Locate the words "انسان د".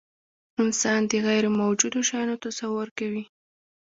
0.63-1.13